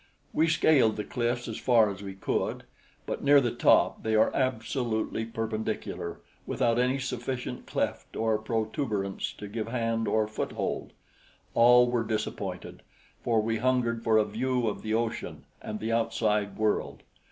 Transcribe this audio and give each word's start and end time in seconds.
We 0.33 0.47
scaled 0.47 0.95
the 0.95 1.03
cliffs 1.03 1.47
as 1.47 1.59
far 1.59 1.91
as 1.91 2.01
we 2.01 2.15
could; 2.15 2.63
but 3.05 3.23
near 3.23 3.39
the 3.39 3.51
top 3.53 4.01
they 4.01 4.15
are 4.15 4.33
absolutely 4.35 5.25
perpendicular 5.25 6.21
without 6.47 6.79
any 6.79 6.97
sufficient 6.97 7.67
cleft 7.67 8.15
or 8.15 8.39
protuberance 8.39 9.31
to 9.33 9.47
give 9.47 9.67
hand 9.67 10.07
or 10.07 10.27
foot 10.27 10.53
hold. 10.53 10.93
All 11.53 11.91
were 11.91 12.03
disappointed, 12.03 12.81
for 13.23 13.43
we 13.43 13.57
hungered 13.57 14.03
for 14.03 14.17
a 14.17 14.25
view 14.25 14.65
of 14.67 14.81
the 14.81 14.95
ocean 14.95 15.45
and 15.61 15.79
the 15.79 15.91
outside 15.91 16.57
world. 16.57 17.03